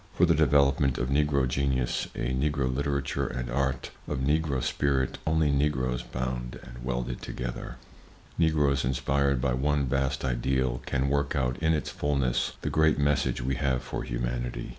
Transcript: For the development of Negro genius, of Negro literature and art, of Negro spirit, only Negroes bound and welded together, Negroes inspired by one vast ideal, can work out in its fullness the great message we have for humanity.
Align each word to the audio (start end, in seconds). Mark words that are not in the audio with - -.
For 0.15 0.25
the 0.25 0.33
development 0.33 0.97
of 0.97 1.09
Negro 1.09 1.47
genius, 1.47 2.05
of 2.05 2.11
Negro 2.13 2.73
literature 2.75 3.27
and 3.27 3.51
art, 3.51 3.91
of 4.07 4.17
Negro 4.17 4.63
spirit, 4.63 5.19
only 5.27 5.51
Negroes 5.51 6.01
bound 6.01 6.57
and 6.63 6.83
welded 6.83 7.21
together, 7.21 7.75
Negroes 8.35 8.83
inspired 8.83 9.39
by 9.39 9.53
one 9.53 9.85
vast 9.85 10.25
ideal, 10.25 10.81
can 10.87 11.07
work 11.07 11.35
out 11.35 11.57
in 11.57 11.73
its 11.75 11.91
fullness 11.91 12.53
the 12.61 12.69
great 12.71 12.97
message 12.97 13.43
we 13.43 13.57
have 13.57 13.83
for 13.83 14.01
humanity. 14.01 14.69